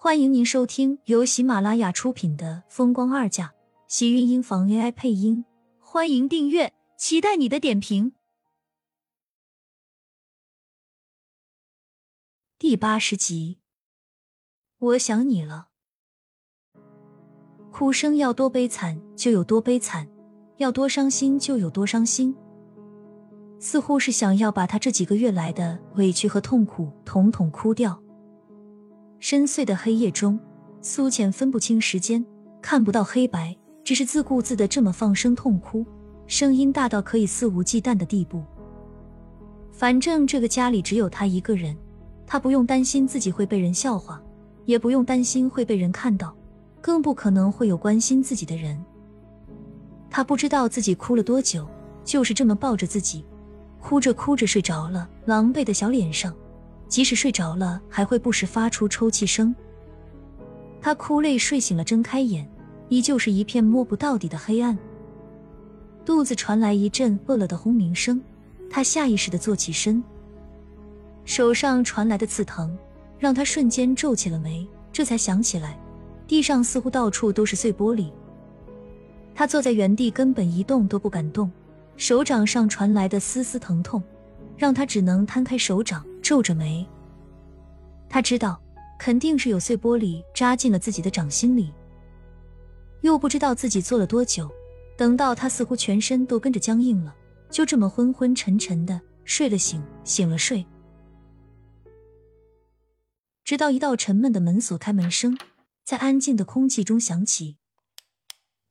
[0.00, 3.46] 欢迎您收听由喜马拉雅出品的《风光二嫁》，
[3.88, 5.44] 喜运音房 AI 配音。
[5.80, 8.12] 欢迎订阅，期待你的点评。
[12.60, 13.58] 第八十集，
[14.78, 15.70] 我想你了。
[17.72, 20.08] 哭声要多悲惨就有多悲惨，
[20.58, 22.36] 要多伤心就有多伤心。
[23.58, 28.00] 似乎是想要把他这几个月来的委屈和痛苦统统哭掉。
[29.30, 30.40] 深邃的黑夜中，
[30.80, 32.24] 苏浅分不清时间，
[32.62, 35.84] 看不到黑白，只是自顾自的这么放声痛哭，
[36.26, 38.42] 声音大到可以肆无忌惮的地步。
[39.70, 41.76] 反正这个家里只有他一个人，
[42.26, 44.18] 他不用担心自己会被人笑话，
[44.64, 46.34] 也不用担心会被人看到，
[46.80, 48.82] 更不可能会有关心自己的人。
[50.08, 51.68] 他不知道自己哭了多久，
[52.02, 53.26] 就是这么抱着自己。
[53.78, 56.34] 哭着哭着睡着了，狼狈的小脸上，
[56.88, 59.54] 即使睡着了，还会不时发出抽泣声。
[60.80, 62.48] 他哭累睡醒了，睁开眼，
[62.88, 64.76] 依旧是一片摸不到底的黑暗。
[66.04, 68.20] 肚子传来一阵饿了的轰鸣声，
[68.70, 70.02] 他下意识的坐起身，
[71.24, 72.76] 手上传来的刺疼
[73.18, 75.78] 让他瞬间皱起了眉，这才想起来，
[76.26, 78.10] 地上似乎到处都是碎玻璃。
[79.34, 81.50] 他坐在原地，根本一动都不敢动。
[81.96, 84.02] 手掌上传来的丝丝疼痛，
[84.56, 86.86] 让他只能摊开手掌，皱着眉。
[88.06, 88.62] 他知道，
[88.98, 91.72] 肯定是有碎玻璃扎进了自己的掌心里。
[93.00, 94.46] 又不知道自己坐了多久，
[94.94, 97.16] 等到他似乎全身都跟着僵硬了，
[97.48, 100.66] 就这么昏昏沉沉的睡了醒，醒了睡。
[103.42, 105.38] 直到一道沉闷的门锁开门声
[105.82, 107.56] 在安静的空气中响起，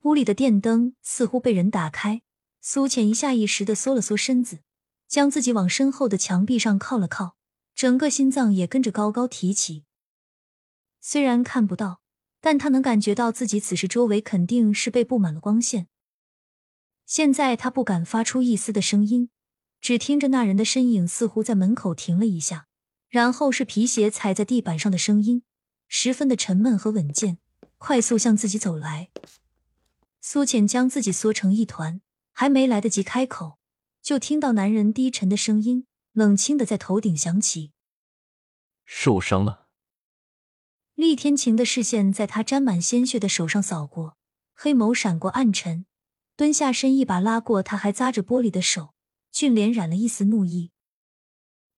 [0.04, 2.22] 屋里的电灯似乎被人打开。
[2.62, 4.60] 苏浅一下意识的缩了缩身子，
[5.08, 7.37] 将自己往身后的墙壁上靠了靠，
[7.78, 9.84] 整个心脏也跟着高高提起。
[11.00, 12.02] 虽然看不到，
[12.42, 15.88] 但他能感觉到自己此时周围肯定是被布满了光线。
[17.06, 19.30] 现在他不敢发出一丝的声音，
[19.80, 22.66] 只听着那人的身影似乎在门口停了一下，
[23.10, 25.44] 然后是皮鞋踩在地板上的声音，
[25.88, 27.38] 十分的沉闷和稳健，
[27.78, 29.12] 快速向自己走来。
[30.20, 32.02] 苏浅将自己缩成一团。
[32.40, 33.58] 还没来得及开口，
[34.00, 35.87] 就听到男人低沉的声音，
[36.18, 37.74] 冷清的在头顶响起
[38.86, 39.68] ：“受伤了。”
[40.96, 44.18] 厉天晴的视线在他沾满鲜血的手上扫过，
[44.56, 45.86] 黑眸闪过暗沉，
[46.36, 48.96] 蹲下身一把拉过他还扎着玻璃的手，
[49.30, 50.72] 俊脸染了一丝怒意。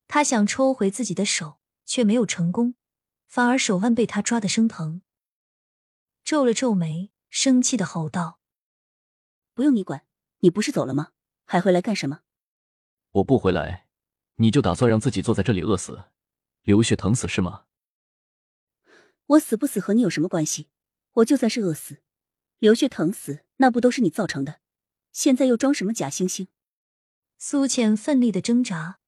[0.08, 2.76] 他想抽回自己的手，却没有成功，
[3.28, 5.02] 反而手腕被他抓得生疼，
[6.24, 8.40] 皱了皱眉，生气的吼道
[9.54, 10.06] ：“不用你管。”
[10.40, 11.12] 你不是走了吗？
[11.44, 12.22] 还回来干什么？
[13.12, 13.89] 我不回来，
[14.42, 16.06] 你就打算让自己坐在这里饿死，
[16.64, 17.66] 流血疼死是吗？
[19.26, 20.70] 我死不死和你有什么关系？
[21.16, 22.02] 我就算是饿死，
[22.58, 24.62] 流血疼死，那不都是你造成的？
[25.12, 26.48] 现在又装什么假惺惺？
[27.38, 29.00] 苏浅奋力的挣扎，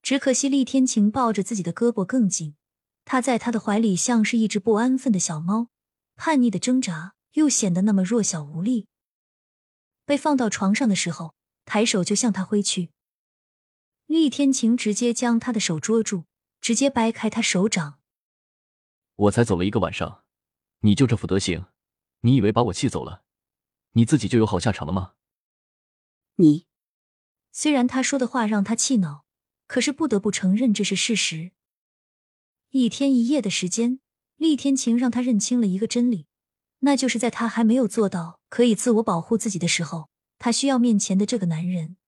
[0.00, 2.56] 只可惜厉天晴抱着自己的胳膊更紧，
[3.04, 5.68] 他在他的怀里像是一只不安分的小猫，
[6.16, 8.86] 叛逆的挣扎又显得那么弱小无力。
[10.06, 11.34] 被放到床上的时候，
[11.66, 12.90] 抬手就向他挥去。
[14.08, 16.24] 厉天晴直接将他的手捉住，
[16.62, 18.00] 直接掰开他手掌。
[19.16, 20.24] 我才走了一个晚上，
[20.80, 21.66] 你就这副德行，
[22.20, 23.22] 你以为把我气走了，
[23.92, 25.12] 你自己就有好下场了吗？
[26.36, 26.66] 你
[27.52, 29.26] 虽然他说的话让他气恼，
[29.66, 31.52] 可是不得不承认这是事实。
[32.70, 34.00] 一天一夜的时间，
[34.36, 36.26] 厉天晴让他认清了一个真理。
[36.78, 40.08] 那就是在他还没有做到可以自我保护自己的时候，
[40.38, 41.98] 他需要面前的这个男人。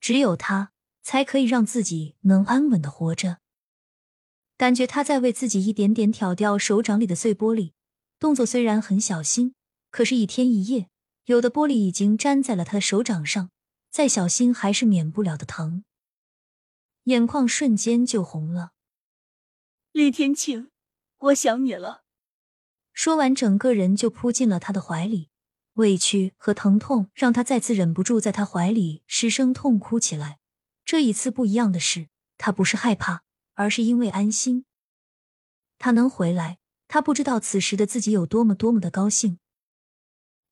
[0.00, 0.72] 只有他
[1.02, 3.38] 才可以让自己能安稳的活着。
[4.56, 7.72] 感觉他在为自己一点点挑掉手掌里的碎玻璃，
[8.18, 9.54] 动作虽然很小心，
[9.90, 10.88] 可是，一天一夜，
[11.24, 13.50] 有的玻璃已经粘在了他的手掌上，
[13.90, 15.84] 再小心还是免不了的疼。
[17.04, 18.72] 眼眶瞬间就红了。
[19.92, 20.70] 李天晴，
[21.18, 22.02] 我想你了。
[22.92, 25.30] 说完，整个人就扑进了他的怀里，
[25.74, 30.39] 委屈和疼痛让他再次忍不住在他怀里失声痛哭起来。
[30.90, 33.22] 这一次不一样的是，他不是害怕，
[33.54, 34.64] 而是因为安心。
[35.78, 36.58] 他能回来，
[36.88, 39.38] 他不知道此时的自己有多么多么的高兴。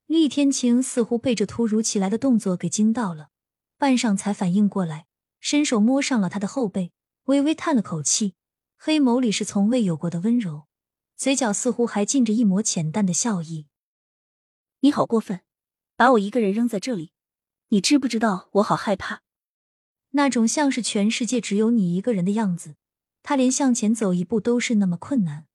[0.07, 3.31] 厉天晴似乎被这突如其来的动作给惊到了，
[3.79, 5.09] 半晌才反应过来，
[5.41, 6.93] 伸手摸上了他的后背，
[7.25, 8.37] 微微叹了口气，
[8.77, 10.69] 黑眸里是从未有过的温柔。
[11.17, 13.67] 嘴角似乎还浸着一抹浅淡的笑意。
[14.83, 15.41] 你好过分，
[15.97, 17.11] 把我一个人扔在这里，
[17.71, 19.23] 你知不知道我好害怕？
[20.11, 22.77] 那种像是全世界只有你一个人的样子，
[23.23, 25.47] 他连向前走一步都是那么困难。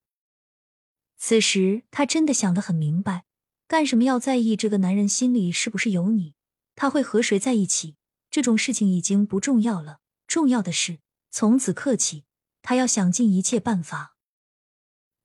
[1.18, 3.26] 此时他真的想得很明白，
[3.68, 6.34] 干什么要在意这个男人心里是不是有你？
[6.76, 7.96] 他会和谁在一起？
[8.30, 10.00] 这种事情已经不重要了。
[10.28, 12.24] 重要的是，从此刻起，
[12.62, 14.16] 他要想尽一切办法，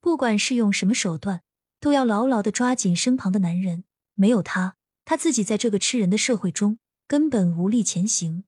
[0.00, 1.42] 不管是用什么手段，
[1.80, 3.84] 都要牢牢的抓紧身旁的男人。
[4.14, 8.44] 没有他，他自己在这个吃人的社会中根本无力前行。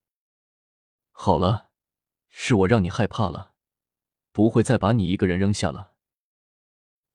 [1.23, 1.69] 好了，
[2.31, 3.53] 是我让你害怕了，
[4.33, 5.93] 不会再把你一个人扔下了。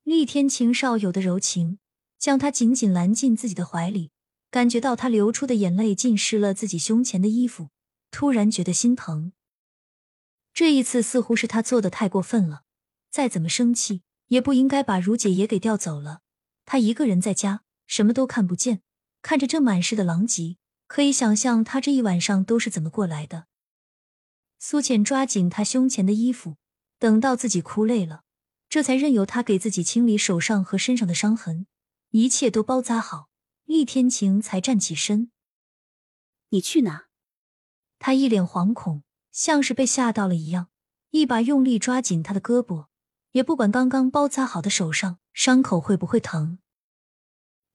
[0.04, 1.80] 厉天晴少有的柔情，
[2.20, 4.12] 将他紧紧揽进自己的怀里。
[4.52, 7.70] 感觉到他流出的眼泪浸湿了自己胸前的衣服，
[8.12, 9.34] 突然觉得心疼。
[10.54, 12.62] 这一次似乎是他做的太过分了，
[13.10, 16.22] 再怎么生气也不应该把如姐也给调走了。
[16.64, 18.84] 他一个人在家，什么都看不见，
[19.24, 23.48] 看着这满室的狼藉，可以想象他这一晚上都是怎么过来的。
[24.68, 26.58] 苏浅抓紧他胸前的衣服，
[26.98, 28.24] 等到自己哭累了，
[28.68, 31.68] 这才任由他给自己清理手上和身上的伤痕，
[32.10, 33.30] 一切都包扎好。
[33.66, 35.30] 厉天晴才站起身，
[36.50, 37.06] 你去哪？
[38.00, 40.70] 他一脸惶恐，像是被吓到了一样，
[41.12, 42.88] 一把用力抓紧他的胳膊，
[43.34, 46.58] 也不管刚刚包扎好的手上伤口会不会疼。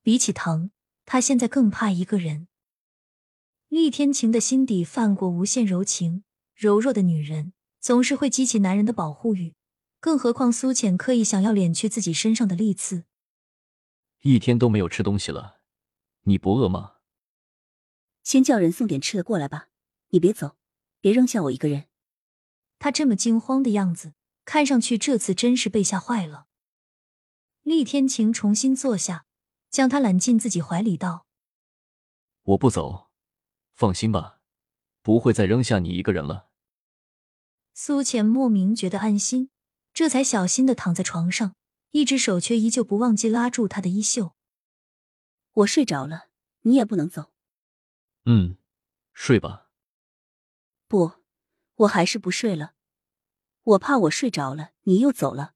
[0.02, 0.72] 比起疼，
[1.04, 2.48] 他现在更怕一个人。
[3.68, 6.24] 厉天晴的心底泛过无限柔情，
[6.60, 9.54] 柔弱的女人总是会激起男人的保护欲，
[9.98, 13.06] 更何况苏浅刻意想要敛去自己身上的利刺，
[14.20, 15.62] 一天都没有吃东西了。
[16.24, 16.96] 你不饿吗？
[18.22, 19.68] 先叫人送点吃的过来吧。
[20.10, 20.58] 你别走，
[21.00, 21.86] 别扔下我一个人。
[22.78, 24.12] 他这么惊慌的样子，
[24.44, 26.48] 看上去这次真是被吓坏了。
[27.62, 29.24] 厉天晴重新坐下，
[29.70, 31.24] 将他揽进自己怀里，道
[32.44, 33.08] ：“我不走，
[33.72, 34.40] 放心吧，
[35.00, 36.48] 不会再扔下你一个人了。”
[37.82, 39.48] 苏浅莫名觉得安心，
[39.94, 41.54] 这才小心的躺在床上，
[41.92, 44.34] 一只手却依旧不忘记拉住他的衣袖。
[45.50, 46.28] 我睡着了，
[46.60, 47.32] 你也不能走。
[48.26, 48.58] 嗯，
[49.14, 49.70] 睡吧。
[50.88, 51.12] 不，
[51.76, 52.74] 我还是不睡了。
[53.62, 55.54] 我怕我睡着了，你又走了，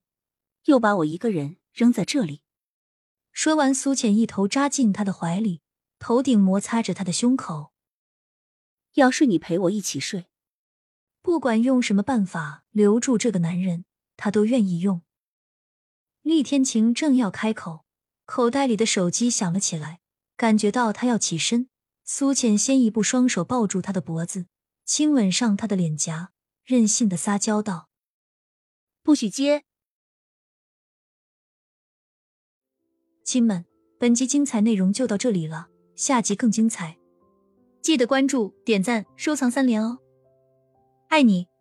[0.64, 2.40] 又把我一个人扔在这里。
[3.32, 5.60] 说完，苏浅一头扎进他的怀里，
[5.98, 7.74] 头顶摩擦着他的胸口。
[8.94, 10.30] 要睡，你陪我一起睡。
[11.24, 15.00] 不管用什么办法留住这个男人，他都愿意用。
[16.20, 17.86] 厉天晴正要开口。
[18.26, 20.00] 口袋里的手机响了起来，
[20.36, 21.70] 感觉到他要起身，
[22.04, 24.48] 苏浅先一步，双手抱住他的脖子，
[24.84, 26.32] 亲吻上他的脸颊，
[26.62, 27.88] 任性的撒娇道
[29.02, 29.64] ：“不许接！”
[33.24, 33.64] 亲们，
[33.98, 36.98] 本集精彩内容就到这里了，下集更精彩，
[37.80, 40.00] 记得关注、点赞、收藏三连哦，
[41.14, 41.53] 爱你！